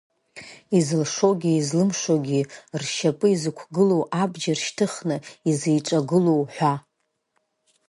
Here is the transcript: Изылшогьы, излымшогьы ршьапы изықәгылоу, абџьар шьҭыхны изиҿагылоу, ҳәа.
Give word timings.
Изылшогьы, 0.77 1.51
излымшогьы 1.59 2.41
ршьапы 2.79 3.27
изықәгылоу, 3.31 4.03
абџьар 4.21 4.59
шьҭыхны 4.65 5.17
изиҿагылоу, 5.49 6.43
ҳәа. 6.53 6.73